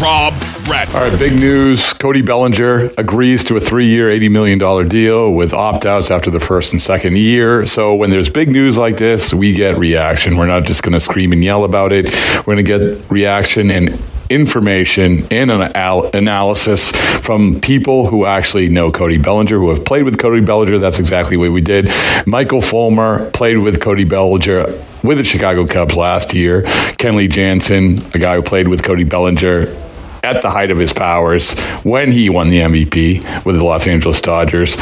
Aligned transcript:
Rob 0.00 0.34
Bradford. 0.64 0.96
All 0.96 1.08
right, 1.08 1.18
big 1.18 1.34
news. 1.34 1.92
Cody 1.92 2.22
Bellinger 2.22 2.90
agrees 2.98 3.44
to 3.44 3.56
a 3.56 3.60
three 3.60 3.86
year, 3.86 4.08
$80 4.08 4.30
million 4.30 4.88
deal 4.88 5.30
with 5.32 5.52
opt 5.52 5.86
outs 5.86 6.10
after 6.10 6.30
the 6.30 6.40
first 6.40 6.72
and 6.72 6.82
second 6.82 7.16
year. 7.16 7.66
So 7.66 7.94
when 7.94 8.10
there's 8.10 8.28
big 8.30 8.50
news 8.50 8.76
like 8.76 8.96
this, 8.96 9.32
we 9.32 9.52
get 9.52 9.78
reaction. 9.78 10.36
We're 10.36 10.46
not 10.46 10.64
just 10.64 10.82
going 10.82 10.94
to 10.94 11.00
scream 11.00 11.32
and 11.32 11.42
yell 11.44 11.64
about 11.64 11.92
it. 11.92 12.10
We're 12.38 12.54
going 12.56 12.64
to 12.64 12.96
get 12.96 13.10
reaction 13.10 13.70
and 13.70 14.00
information 14.30 15.26
and 15.30 15.50
an 15.50 15.62
al- 15.76 16.06
analysis 16.16 16.90
from 17.20 17.60
people 17.60 18.06
who 18.06 18.24
actually 18.24 18.68
know 18.68 18.90
Cody 18.90 19.18
Bellinger, 19.18 19.58
who 19.58 19.68
have 19.70 19.84
played 19.84 20.04
with 20.04 20.18
Cody 20.18 20.40
Bellinger. 20.40 20.78
That's 20.78 20.98
exactly 20.98 21.36
what 21.36 21.52
we 21.52 21.60
did. 21.60 21.90
Michael 22.26 22.62
Fulmer 22.62 23.30
played 23.32 23.58
with 23.58 23.80
Cody 23.80 24.04
Bellinger 24.04 24.66
with 25.04 25.18
the 25.18 25.24
Chicago 25.24 25.66
Cubs 25.66 25.96
last 25.96 26.32
year. 26.34 26.62
Kenley 26.62 27.30
Jansen, 27.30 27.98
a 28.14 28.18
guy 28.18 28.36
who 28.36 28.42
played 28.42 28.68
with 28.68 28.82
Cody 28.82 29.04
Bellinger 29.04 29.66
at 30.22 30.40
the 30.42 30.50
height 30.50 30.70
of 30.70 30.78
his 30.78 30.92
powers 30.92 31.58
when 31.82 32.12
he 32.12 32.30
won 32.30 32.48
the 32.48 32.58
MVP 32.60 33.44
with 33.44 33.56
the 33.56 33.64
Los 33.64 33.86
Angeles 33.88 34.20
Dodgers. 34.20 34.76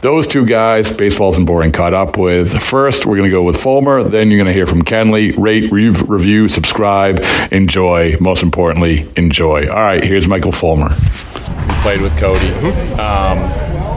Those 0.00 0.26
two 0.26 0.46
guys, 0.46 0.92
baseball's 0.92 1.34
isn't 1.34 1.46
boring, 1.46 1.72
caught 1.72 1.94
up 1.94 2.16
with. 2.16 2.62
First, 2.62 3.04
we're 3.06 3.16
going 3.16 3.28
to 3.28 3.34
go 3.36 3.42
with 3.42 3.56
Fulmer. 3.60 4.02
Then 4.02 4.30
you're 4.30 4.38
going 4.38 4.46
to 4.48 4.52
hear 4.52 4.66
from 4.66 4.82
Kenley. 4.82 5.34
Rate, 5.36 5.72
re- 5.72 5.88
review, 5.88 6.46
subscribe, 6.48 7.20
enjoy. 7.50 8.16
Most 8.20 8.42
importantly, 8.42 9.08
enjoy. 9.16 9.68
All 9.68 9.82
right, 9.82 10.04
here's 10.04 10.28
Michael 10.28 10.52
Fulmer. 10.52 10.90
He 10.94 11.80
played 11.82 12.00
with 12.00 12.16
Cody. 12.16 12.50
Um, 12.94 13.38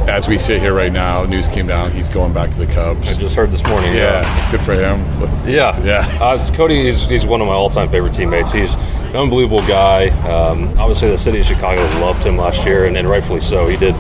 as 0.10 0.28
we 0.28 0.38
sit 0.38 0.62
here 0.62 0.74
right 0.74 0.92
now, 0.92 1.26
news 1.26 1.48
came 1.50 1.68
down. 1.68 1.92
He's 1.92 2.10
going 2.10 2.34
back 2.34 2.50
to 2.52 2.58
the 2.58 2.66
Cubs. 2.68 3.08
I 3.10 3.14
just 3.20 3.36
heard 3.36 3.52
this 3.52 3.64
morning. 3.68 3.94
Yeah, 3.94 4.22
Yeah, 4.22 4.52
good 4.52 4.62
for 4.62 4.74
him. 4.74 5.00
yeah. 5.48 5.78
Yeah. 5.84 6.18
Uh, 6.22 6.54
Cody 6.56 6.88
is 6.88 7.06
he's 7.06 7.26
one 7.26 7.42
of 7.42 7.48
my 7.48 7.54
all-time 7.54 7.90
favorite 7.90 8.14
teammates. 8.14 8.52
He's 8.52 8.76
unbelievable 9.16 9.66
guy. 9.68 10.10
Um, 10.30 10.70
obviously, 10.78 11.10
the 11.10 11.18
city 11.18 11.40
of 11.40 11.46
Chicago 11.46 11.82
loved 12.00 12.24
him 12.24 12.38
last 12.38 12.66
year, 12.66 12.86
and, 12.86 12.98
and 12.98 13.08
rightfully 13.08 13.42
so. 13.42 13.68
He 13.68 13.78
did. 13.78 13.96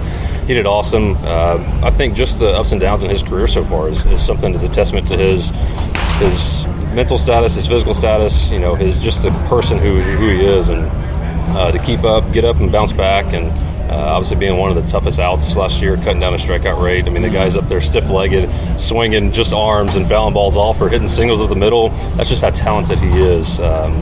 He 0.47 0.53
did 0.53 0.66
awesome. 0.66 1.17
Uh, 1.17 1.81
I 1.83 1.91
think 1.91 2.16
just 2.16 2.39
the 2.39 2.50
ups 2.50 2.72
and 2.72 2.80
downs 2.80 3.03
in 3.03 3.09
his 3.09 3.22
career 3.22 3.47
so 3.47 3.66
far 3.66 3.89
is, 3.89 4.05
is 4.05 4.25
something 4.25 4.53
that's 4.53 4.63
a 4.63 4.69
testament 4.69 5.05
to 5.08 5.17
his 5.17 5.50
his 6.19 6.66
mental 6.94 7.17
status, 7.17 7.55
his 7.55 7.67
physical 7.67 7.94
status. 7.94 8.50
You 8.50 8.59
know, 8.59 8.75
his 8.75 8.97
just 9.00 9.23
the 9.23 9.31
person 9.50 9.78
who 9.78 10.02
who 10.02 10.30
he 10.30 10.45
is, 10.45 10.69
and 10.69 10.85
uh, 11.56 11.72
to 11.72 11.79
keep 11.79 12.03
up, 12.03 12.31
get 12.31 12.45
up, 12.45 12.57
and 12.57 12.72
bounce 12.72 12.94
back, 12.94 13.34
and 13.34 13.51
uh, 13.89 13.95
obviously, 13.95 14.35
being 14.35 14.57
one 14.57 14.69
of 14.69 14.75
the 14.75 14.89
toughest 14.89 15.18
outs 15.18 15.56
last 15.56 15.81
year, 15.81 15.95
cutting 15.95 16.19
down 16.19 16.34
a 16.34 16.38
strikeout 16.38 16.81
rate. 16.81 17.06
I 17.06 17.09
mean, 17.09 17.24
the 17.24 17.29
guy's 17.29 17.56
up 17.56 17.69
there 17.69 17.79
stiff 17.79 18.09
legged, 18.09 18.50
swinging 18.78 19.31
just 19.31 19.53
arms 19.53 19.95
and 19.95 20.07
fouling 20.07 20.34
balls 20.34 20.57
off 20.57 20.81
or 20.81 20.89
hitting 20.89 21.07
singles 21.07 21.39
of 21.39 21.47
the 21.47 21.56
middle. 21.56 21.89
That's 22.16 22.28
just 22.28 22.41
how 22.41 22.50
talented 22.50 23.00
he 23.00 23.09
is. 23.22 23.62
Um, 23.62 23.94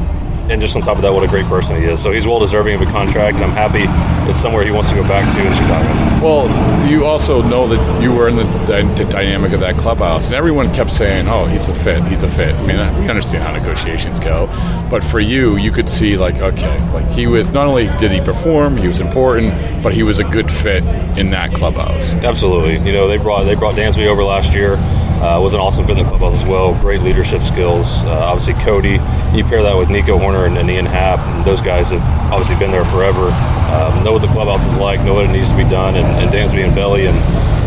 and 0.49 0.61
just 0.61 0.75
on 0.75 0.81
top 0.81 0.97
of 0.97 1.01
that, 1.03 1.13
what 1.13 1.23
a 1.23 1.27
great 1.27 1.45
person 1.45 1.75
he 1.75 1.83
is. 1.85 2.01
So 2.01 2.11
he's 2.11 2.27
well 2.27 2.39
deserving 2.39 2.75
of 2.75 2.81
a 2.81 2.91
contract, 2.91 3.35
and 3.35 3.45
I'm 3.45 3.51
happy 3.51 3.85
it's 4.29 4.39
somewhere 4.39 4.63
he 4.63 4.71
wants 4.71 4.89
to 4.89 4.95
go 4.95 5.03
back 5.03 5.23
to 5.35 5.45
in 5.45 5.53
Chicago. 5.53 5.87
Well, 6.23 6.89
you 6.89 7.05
also 7.05 7.41
know 7.41 7.67
that 7.67 8.01
you 8.01 8.13
were 8.13 8.27
in 8.27 8.35
the, 8.35 8.43
the 8.43 9.07
dynamic 9.09 9.53
of 9.53 9.59
that 9.59 9.75
clubhouse, 9.75 10.27
and 10.27 10.35
everyone 10.35 10.73
kept 10.73 10.91
saying, 10.91 11.27
"Oh, 11.27 11.45
he's 11.45 11.69
a 11.69 11.75
fit. 11.75 12.03
He's 12.05 12.23
a 12.23 12.29
fit." 12.29 12.55
I 12.55 12.65
mean, 12.65 12.77
we 13.01 13.09
understand 13.09 13.43
how 13.43 13.51
negotiations 13.51 14.19
go, 14.19 14.47
but 14.89 15.03
for 15.03 15.19
you, 15.19 15.57
you 15.57 15.71
could 15.71 15.89
see 15.89 16.17
like, 16.17 16.35
okay, 16.35 16.79
like 16.91 17.07
he 17.07 17.27
was 17.27 17.49
not 17.49 17.67
only 17.67 17.87
did 17.97 18.11
he 18.11 18.21
perform, 18.21 18.77
he 18.77 18.87
was 18.87 18.99
important, 18.99 19.53
but 19.83 19.93
he 19.93 20.03
was 20.03 20.19
a 20.19 20.23
good 20.23 20.51
fit 20.51 20.83
in 21.17 21.29
that 21.31 21.53
clubhouse. 21.53 22.09
Absolutely. 22.23 22.77
You 22.85 22.93
know, 22.93 23.07
they 23.07 23.17
brought 23.17 23.43
they 23.43 23.55
brought 23.55 23.75
Dansby 23.75 24.07
over 24.07 24.23
last 24.23 24.53
year. 24.53 24.77
Uh, 25.25 25.41
was 25.41 25.55
an 25.55 25.59
awesome 25.59 25.87
fit 25.87 25.97
in 25.97 26.03
the 26.03 26.09
clubhouse 26.09 26.39
as 26.39 26.45
well. 26.45 26.79
Great 26.81 27.01
leadership 27.01 27.41
skills. 27.41 28.03
Uh, 28.03 28.29
obviously, 28.29 28.53
Cody. 28.63 28.99
You 29.33 29.43
pair 29.43 29.63
that 29.63 29.75
with 29.75 29.89
Nico 29.89 30.19
Hoerner 30.19 30.45
and, 30.45 30.55
and 30.55 30.69
Ian 30.69 30.85
Happ, 30.85 31.17
and 31.17 31.43
those 31.43 31.61
guys 31.61 31.89
have 31.89 32.31
obviously 32.31 32.55
been 32.57 32.69
there 32.69 32.85
forever. 32.85 33.29
Um, 33.73 34.03
know 34.03 34.13
what 34.13 34.21
the 34.21 34.27
clubhouse 34.27 34.63
is 34.71 34.77
like. 34.77 34.99
Know 35.01 35.15
what 35.15 35.25
it 35.25 35.31
needs 35.31 35.49
to 35.49 35.57
be 35.57 35.63
done. 35.63 35.95
And, 35.95 36.05
and 36.05 36.29
Dansby 36.29 36.63
and 36.63 36.75
Belly, 36.75 37.07
and 37.07 37.17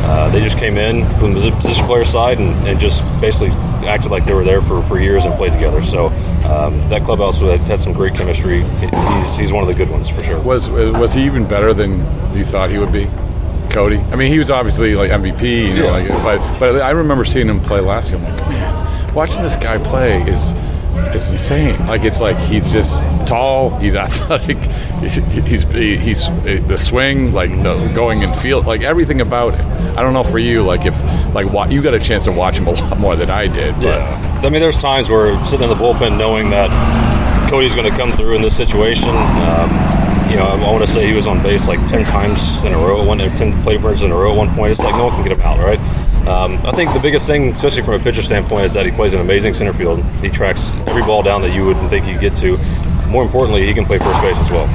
uh, 0.06 0.28
they 0.28 0.41
just 0.41 0.56
came 0.56 0.78
in 0.78 1.04
from 1.19 1.34
the 1.34 1.50
position 1.50 1.84
player 1.86 2.04
side 2.04 2.38
and, 2.38 2.54
and, 2.64 2.78
just 2.78 3.02
basically 3.20 3.50
acted 3.88 4.12
like 4.12 4.25
they 4.25 4.34
were 4.34 4.44
there 4.44 4.62
for, 4.62 4.80
for 4.84 5.00
years 5.00 5.25
and 5.25 5.34
played 5.34 5.52
together. 5.52 5.82
So 5.82 6.06
um, 6.46 6.78
that 6.90 7.02
clubhouse 7.02 7.40
had 7.40 7.80
some 7.80 7.92
great 7.92 8.14
chemistry. 8.14 8.62
He's, 8.62 9.36
he's 9.36 9.52
one 9.52 9.64
of 9.64 9.69
the 9.69 9.75
good 9.75 9.90
ones 9.90 10.08
for 10.08 10.22
sure. 10.22 10.40
Was 10.40 10.70
was 10.70 11.12
he 11.12 11.25
even 11.25 11.46
better 11.46 11.75
than 11.75 11.98
you 12.36 12.44
thought 12.44 12.70
he 12.70 12.78
would 12.78 12.92
be? 12.92 13.10
Cody. 13.71 13.99
I 13.99 14.17
mean, 14.17 14.33
he 14.33 14.39
was 14.39 14.51
obviously 14.51 14.95
like 14.95 15.11
MVP, 15.11 15.69
you 15.69 15.75
know, 15.83 15.97
Yeah. 15.97 16.15
like, 16.15 16.39
but 16.41 16.59
but 16.59 16.83
I 16.83 16.91
remember 16.91 17.25
seeing 17.25 17.49
him 17.49 17.61
play 17.61 17.81
last 17.81 18.11
year. 18.11 18.19
I'm 18.19 18.25
like, 18.25 18.49
man, 18.49 19.15
watching 19.15 19.43
this 19.43 19.56
guy 19.56 19.79
play 19.79 20.23
is 20.23 20.53
is 21.15 21.31
insane. 21.33 21.79
Like 21.87 22.03
it's 22.03 22.21
like 22.21 22.37
he's 22.37 22.73
just 22.73 23.03
tall, 23.27 23.71
he's 23.79 23.95
athletic, 24.05 24.59
he's 25.01 25.62
he's 25.73 26.29
the 26.29 26.77
swing, 26.77 27.33
like 27.33 27.51
the 27.62 27.91
going 27.95 28.25
and 28.25 28.34
field, 28.37 28.67
like 28.67 28.83
everything 28.83 29.21
about 29.21 29.55
it. 29.55 29.61
I 29.97 30.03
don't 30.03 30.12
know 30.12 30.25
for 30.25 30.39
you, 30.39 30.62
like 30.62 30.85
if 30.87 30.97
like 31.35 31.53
wa- 31.53 31.67
you 31.67 31.83
got 31.83 31.95
a 31.95 31.99
chance 32.00 32.25
to 32.25 32.33
watch 32.33 32.59
him 32.59 32.67
a 32.67 32.71
lot 32.81 32.99
more 32.99 33.17
than 33.17 33.31
I 33.31 33.47
did. 33.47 33.75
But 33.77 33.85
Yeah. 33.85 34.41
I 34.45 34.49
mean, 34.50 34.61
there's 34.61 34.81
times 34.81 35.09
where 35.09 35.33
sitting 35.47 35.69
in 35.69 35.77
the 35.77 35.83
bullpen 35.83 36.17
knowing 36.19 36.50
that 36.50 36.71
Cody's 37.50 37.75
going 37.75 37.91
to 37.91 37.97
come 37.97 38.12
through 38.12 38.35
in 38.37 38.43
this 38.43 38.56
situation. 38.56 39.09
Um, 39.09 39.71
you 40.31 40.37
know, 40.37 40.47
I 40.47 40.71
want 40.71 40.84
to 40.87 40.93
say 40.93 41.06
he 41.06 41.15
was 41.15 41.27
on 41.27 41.43
base 41.43 41.66
like 41.69 41.84
10 41.87 42.05
times 42.05 42.62
in 42.65 42.75
a 42.75 42.78
row, 42.78 43.03
one, 43.05 43.19
10 43.19 43.62
plate 43.62 43.77
appearances 43.77 44.05
in 44.05 44.12
a 44.12 44.15
row 44.15 44.33
at 44.33 44.37
one 44.37 44.55
point. 44.55 44.72
It's 44.72 44.81
like 44.81 44.94
no 44.94 45.06
one 45.06 45.15
can 45.15 45.22
get 45.27 45.37
him 45.37 45.41
out, 45.43 45.59
right? 45.59 45.78
Um, 46.28 46.59
I 46.66 46.72
think 46.72 46.93
the 46.93 47.00
biggest 47.00 47.27
thing, 47.27 47.49
especially 47.49 47.83
from 47.83 47.94
a 47.94 47.99
pitcher 47.99 48.21
standpoint, 48.21 48.67
is 48.67 48.75
that 48.75 48.84
he 48.84 48.93
plays 48.93 49.15
an 49.15 49.21
amazing 49.21 49.55
center 49.55 49.72
field. 49.72 50.05
He 50.21 50.28
tracks 50.28 50.72
every 50.87 51.03
ball 51.03 51.22
down 51.22 51.41
that 51.43 51.55
you 51.55 51.65
would 51.65 51.78
think 51.88 52.05
he'd 52.05 52.21
get 52.21 52.37
to. 52.37 52.59
More 53.06 53.22
importantly, 53.22 53.67
he 53.67 53.72
can 53.72 53.87
play 53.87 53.99
first 53.99 54.21
base 54.21 54.38
as 54.38 54.50
well. 54.50 54.69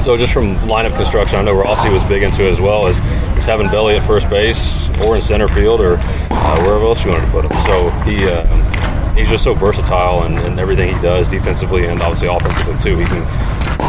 So 0.00 0.16
just 0.16 0.32
from 0.32 0.54
lineup 0.58 0.94
construction, 0.94 1.40
I 1.40 1.42
know 1.42 1.54
Rossi 1.54 1.88
was 1.88 2.04
big 2.04 2.22
into 2.22 2.46
it 2.46 2.52
as 2.52 2.60
well 2.60 2.86
as, 2.86 3.00
as 3.00 3.44
having 3.44 3.66
Belly 3.68 3.96
at 3.96 4.06
first 4.06 4.30
base 4.30 4.88
or 5.00 5.16
in 5.16 5.20
center 5.20 5.48
field 5.48 5.80
or 5.80 5.96
uh, 5.96 6.62
wherever 6.62 6.84
else 6.84 7.04
you 7.04 7.10
wanted 7.10 7.26
to 7.26 7.32
put 7.32 7.44
him. 7.44 7.56
So 7.64 7.90
he 8.08 8.24
uh, 8.28 8.46
he's 9.14 9.28
just 9.28 9.42
so 9.42 9.54
versatile 9.54 10.24
in 10.24 10.58
everything 10.58 10.94
he 10.94 11.02
does 11.02 11.28
defensively 11.28 11.86
and 11.86 12.00
obviously 12.00 12.28
offensively 12.28 12.78
too. 12.78 12.98
He 12.98 13.06
can 13.06 13.22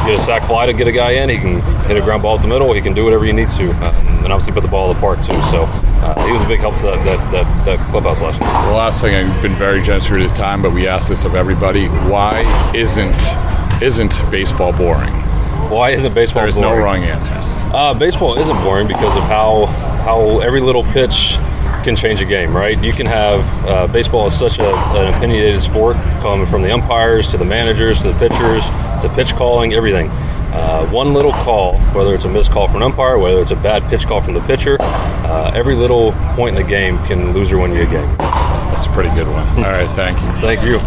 get 0.07 0.19
a 0.19 0.23
sac 0.23 0.43
fly 0.43 0.65
to 0.65 0.73
get 0.73 0.87
a 0.87 0.91
guy 0.91 1.11
in. 1.11 1.29
He 1.29 1.37
can 1.37 1.61
hit 1.85 1.97
a 1.97 2.01
ground 2.01 2.23
ball 2.23 2.35
up 2.35 2.41
the 2.41 2.47
middle. 2.47 2.71
He 2.73 2.81
can 2.81 2.93
do 2.93 3.03
whatever 3.03 3.25
he 3.25 3.33
needs 3.33 3.55
to, 3.57 3.69
um, 3.69 4.23
and 4.23 4.33
obviously 4.33 4.53
put 4.53 4.63
the 4.63 4.69
ball 4.69 4.89
in 4.89 4.95
the 4.95 5.01
park 5.01 5.19
too. 5.19 5.39
So 5.51 5.65
uh, 5.67 6.25
he 6.25 6.31
was 6.31 6.41
a 6.41 6.47
big 6.47 6.59
help 6.59 6.75
to 6.77 6.83
that 6.83 7.05
that, 7.05 7.31
that, 7.31 7.65
that 7.65 7.79
clubhouse 7.89 8.21
last 8.21 8.39
year. 8.39 8.49
the 8.49 8.77
last 8.77 9.01
thing 9.01 9.15
I've 9.15 9.41
been 9.41 9.55
very 9.55 9.81
generous 9.81 10.09
with 10.09 10.21
his 10.21 10.31
time, 10.31 10.61
but 10.61 10.71
we 10.71 10.87
ask 10.87 11.09
this 11.09 11.25
of 11.25 11.35
everybody: 11.35 11.87
Why 11.87 12.41
isn't 12.73 13.21
isn't 13.81 14.31
baseball 14.31 14.71
boring? 14.71 15.13
Why 15.69 15.91
isn't 15.91 16.13
baseball? 16.13 16.43
Boring? 16.43 16.55
There 16.55 16.71
is 16.71 16.77
no 16.77 16.83
wrong 16.83 17.03
answers. 17.03 17.45
Uh, 17.73 17.93
baseball 17.93 18.37
isn't 18.37 18.57
boring 18.63 18.87
because 18.87 19.17
of 19.17 19.23
how 19.23 19.65
how 20.05 20.39
every 20.39 20.61
little 20.61 20.83
pitch 20.83 21.37
can 21.87 21.95
change 21.95 22.21
a 22.21 22.25
game, 22.25 22.53
right? 22.53 22.83
You 22.83 22.91
can 22.91 23.05
have 23.05 23.39
uh, 23.65 23.87
baseball 23.87 24.27
is 24.27 24.37
such 24.37 24.59
a, 24.59 24.75
an 24.75 25.07
opinionated 25.07 25.61
sport, 25.61 25.95
coming 26.19 26.45
from 26.45 26.61
the 26.61 26.73
umpires 26.73 27.29
to 27.29 27.37
the 27.37 27.45
managers 27.45 28.01
to 28.01 28.11
the 28.11 28.19
pitchers 28.19 28.65
to 29.01 29.09
pitch 29.15 29.33
calling, 29.35 29.73
everything. 29.73 30.09
Uh, 30.51 30.85
one 30.89 31.13
little 31.13 31.31
call, 31.31 31.77
whether 31.93 32.13
it's 32.13 32.25
a 32.25 32.29
missed 32.29 32.51
call 32.51 32.67
from 32.67 32.77
an 32.77 32.83
umpire, 32.83 33.17
whether 33.17 33.39
it's 33.39 33.51
a 33.51 33.55
bad 33.55 33.89
pitch 33.89 34.05
call 34.05 34.19
from 34.19 34.33
the 34.33 34.41
pitcher, 34.41 34.75
uh, 34.81 35.49
every 35.55 35.75
little 35.75 36.11
point 36.35 36.57
in 36.57 36.61
the 36.61 36.69
game 36.69 36.97
can 37.05 37.31
lose 37.31 37.53
or 37.53 37.57
win 37.59 37.71
you 37.71 37.83
a 37.83 37.85
game. 37.85 38.17
That's 38.17 38.85
a 38.85 38.89
pretty 38.89 39.15
good 39.15 39.27
one. 39.29 39.47
All 39.63 39.71
right, 39.71 39.89
thank 39.91 40.21
you. 40.21 40.41
Thank 40.41 40.63
you. 40.63 40.79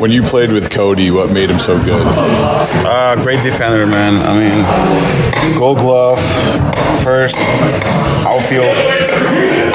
When 0.00 0.12
you 0.12 0.22
played 0.22 0.50
with 0.50 0.70
Cody, 0.70 1.10
what 1.10 1.30
made 1.30 1.50
him 1.50 1.58
so 1.58 1.76
good? 1.84 2.06
Uh, 2.06 3.16
great 3.22 3.42
defender, 3.42 3.84
man. 3.84 4.14
I 4.24 4.32
mean, 4.38 5.58
gold 5.58 5.78
glove, 5.78 6.18
first, 7.02 7.36
outfield, 8.24 8.64
and 8.64 9.65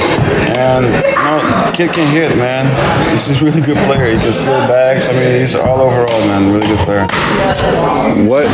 kid 1.87 1.93
can 1.95 2.13
hit, 2.13 2.37
man. 2.37 2.65
He's 3.09 3.41
a 3.41 3.43
really 3.43 3.61
good 3.61 3.77
player. 3.87 4.13
He 4.13 4.21
can 4.21 4.31
steal 4.33 4.59
bags. 4.67 5.09
I 5.09 5.13
mean, 5.13 5.39
he's 5.39 5.55
all 5.55 5.79
overall, 5.79 6.19
man, 6.27 6.53
really 6.53 6.67
good 6.67 6.79
player. 6.79 7.07
What 8.27 8.45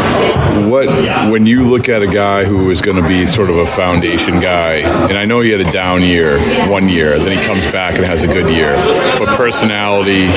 what 0.70 0.88
when 1.32 1.46
you 1.46 1.70
look 1.70 1.90
at 1.90 2.02
a 2.02 2.08
guy 2.08 2.46
who 2.46 2.70
is 2.70 2.82
going 2.82 3.02
to 3.02 3.08
be 3.08 3.28
sort 3.28 3.50
of 3.50 3.58
a 3.58 3.66
foundation 3.66 4.40
guy, 4.40 4.76
and 5.10 5.18
I 5.18 5.26
know 5.26 5.42
he 5.42 5.50
had 5.50 5.62
a 5.62 5.72
down 5.72 6.04
year 6.04 6.40
one 6.70 6.88
year, 6.88 7.20
then 7.20 7.38
he 7.38 7.44
comes 7.44 7.70
back 7.72 7.96
and 7.96 8.06
has 8.06 8.24
a 8.24 8.28
good 8.28 8.50
year, 8.50 8.76
but 9.20 9.36
personality, 9.36 10.28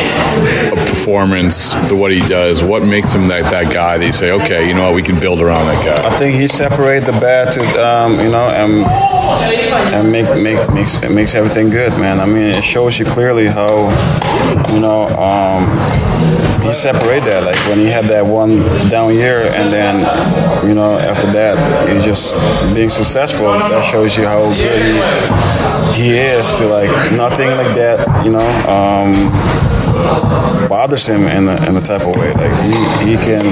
performance, 0.90 1.74
the 1.88 1.94
what 1.94 2.10
he 2.10 2.20
does, 2.20 2.62
what 2.62 2.82
makes 2.82 3.12
him 3.12 3.28
that 3.28 3.50
that 3.50 3.72
guy 3.72 3.98
that 3.98 4.06
you 4.06 4.12
say, 4.12 4.32
okay, 4.32 4.66
you 4.66 4.74
know 4.74 4.84
what, 4.86 4.94
we 4.94 5.02
can 5.02 5.20
build 5.20 5.40
around 5.40 5.66
that 5.66 5.84
guy. 5.84 6.08
I 6.08 6.18
think 6.18 6.34
he 6.40 6.48
separate 6.48 7.04
the 7.04 7.12
bad 7.12 7.52
to 7.52 7.86
um, 7.86 8.18
you 8.18 8.30
know 8.30 8.48
and 8.48 8.84
and 9.94 10.10
make 10.10 10.26
make 10.42 10.74
makes 10.74 11.00
it 11.02 11.12
makes 11.12 11.34
everything 11.34 11.70
good, 11.70 11.92
man. 11.92 12.18
I 12.18 12.26
mean, 12.26 12.46
it 12.46 12.64
shows 12.64 12.79
you 12.88 13.04
clearly 13.04 13.46
how 13.46 13.90
you 14.72 14.80
know 14.80 15.06
um, 15.18 15.68
he 16.62 16.72
separate 16.72 17.20
that. 17.24 17.44
Like 17.44 17.56
when 17.68 17.78
he 17.78 17.86
had 17.86 18.06
that 18.06 18.24
one 18.24 18.58
down 18.88 19.14
year, 19.14 19.42
and 19.52 19.72
then 19.72 20.00
you 20.66 20.74
know 20.74 20.98
after 20.98 21.26
that 21.32 21.88
he 21.88 22.00
just 22.02 22.34
being 22.74 22.90
successful. 22.90 23.46
That 23.46 23.84
shows 23.84 24.16
you 24.16 24.24
how 24.24 24.52
good 24.54 24.82
he 25.94 26.02
he 26.02 26.16
is 26.16 26.56
to 26.56 26.66
like 26.66 26.90
nothing 27.12 27.50
like 27.50 27.74
that. 27.76 28.24
You 28.24 28.32
know. 28.32 28.48
Um, 28.66 29.60
bothers 30.68 31.06
him 31.06 31.24
in 31.24 31.48
a, 31.48 31.68
in 31.68 31.76
a 31.76 31.80
type 31.80 32.02
of 32.02 32.14
way. 32.16 32.32
Like 32.32 32.54
he, 32.62 32.72
he 33.04 33.16
can, 33.16 33.44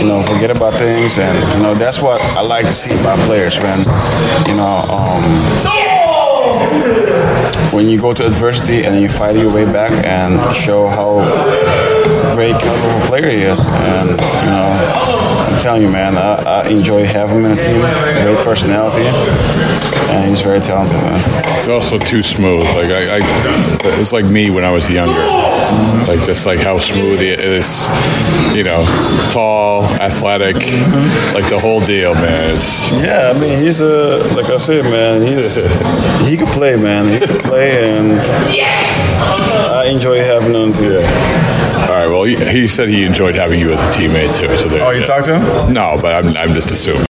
you 0.00 0.06
know, 0.06 0.22
forget 0.22 0.50
about 0.56 0.74
things, 0.74 1.18
and 1.18 1.36
you 1.56 1.62
know 1.62 1.74
that's 1.74 2.00
what 2.00 2.20
I 2.22 2.40
like 2.40 2.66
to 2.66 2.72
see 2.72 2.92
about 3.00 3.18
players, 3.26 3.60
man. 3.60 3.78
You 4.48 4.56
know, 4.56 4.76
um, 4.88 5.22
when 7.72 7.88
you 7.88 8.00
go 8.00 8.12
to 8.14 8.26
adversity 8.26 8.84
and 8.84 9.00
you 9.00 9.08
fight 9.08 9.36
your 9.36 9.52
way 9.52 9.64
back 9.64 9.90
and 10.04 10.54
show 10.54 10.88
how 10.88 11.20
great 12.34 12.54
caliber 12.60 13.06
player 13.06 13.28
he 13.30 13.42
is, 13.42 13.60
and 13.66 14.10
you 14.10 14.50
know, 14.50 15.25
I'm 15.56 15.62
telling 15.62 15.82
you, 15.82 15.90
man, 15.90 16.16
I, 16.18 16.64
I 16.64 16.68
enjoy 16.68 17.04
having 17.06 17.38
him 17.38 17.44
in 17.46 17.56
the 17.56 17.62
team. 17.62 17.80
Great 17.80 18.44
personality, 18.44 19.00
and 19.00 20.28
he's 20.28 20.42
very 20.42 20.60
talented, 20.60 20.96
man. 20.96 21.18
It's 21.54 21.66
also 21.66 21.98
too 21.98 22.22
smooth. 22.22 22.62
Like 22.64 22.90
I, 22.90 23.16
I 23.16 23.20
it's 23.98 24.12
like 24.12 24.26
me 24.26 24.50
when 24.50 24.64
I 24.64 24.70
was 24.70 24.86
younger. 24.90 25.14
Like 26.06 26.22
just 26.26 26.44
like 26.44 26.60
how 26.60 26.78
smooth 26.78 27.20
he 27.20 27.30
is. 27.30 27.88
You 28.54 28.64
know, 28.64 28.84
tall, 29.30 29.84
athletic, 29.84 30.56
like 31.34 31.48
the 31.48 31.58
whole 31.58 31.80
deal, 31.80 32.12
man. 32.14 32.54
It's, 32.54 32.92
Yeah, 32.92 33.32
I 33.34 33.38
mean, 33.38 33.58
he's 33.58 33.80
a 33.80 34.18
like 34.34 34.50
I 34.50 34.58
said, 34.58 34.84
man. 34.84 35.22
He's 35.26 35.56
he 36.28 36.36
could 36.36 36.52
play, 36.52 36.76
man. 36.76 37.10
He 37.10 37.26
could 37.26 37.42
play, 37.42 37.96
and 37.96 38.20
I 38.20 39.86
enjoy 39.86 40.18
having 40.18 40.52
him 40.54 40.74
too. 40.74 40.98
all 40.98 41.02
right. 41.02 41.45
Well, 42.34 42.46
he, 42.52 42.62
he 42.62 42.68
said 42.68 42.88
he 42.88 43.04
enjoyed 43.04 43.36
having 43.36 43.60
you 43.60 43.72
as 43.72 43.80
a 43.82 43.86
teammate 43.90 44.34
too. 44.36 44.56
So 44.56 44.68
Oh, 44.84 44.90
you 44.90 45.04
talked 45.04 45.26
to 45.26 45.38
him? 45.38 45.72
No, 45.72 45.98
but 46.00 46.12
I'm, 46.24 46.36
I'm 46.36 46.54
just 46.54 46.70
assuming. 46.72 47.02